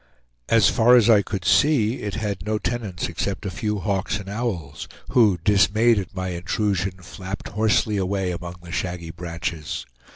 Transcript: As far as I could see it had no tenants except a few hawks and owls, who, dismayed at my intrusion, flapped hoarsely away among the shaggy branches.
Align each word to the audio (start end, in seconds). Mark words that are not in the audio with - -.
As 0.49 0.67
far 0.67 0.95
as 0.95 1.11
I 1.11 1.21
could 1.21 1.45
see 1.45 1.97
it 1.97 2.15
had 2.15 2.43
no 2.43 2.57
tenants 2.57 3.07
except 3.07 3.45
a 3.45 3.51
few 3.51 3.77
hawks 3.77 4.17
and 4.17 4.27
owls, 4.29 4.87
who, 5.09 5.37
dismayed 5.37 5.99
at 5.99 6.15
my 6.15 6.29
intrusion, 6.29 7.03
flapped 7.03 7.49
hoarsely 7.49 7.97
away 7.97 8.31
among 8.31 8.55
the 8.63 8.71
shaggy 8.71 9.11
branches. 9.11 9.85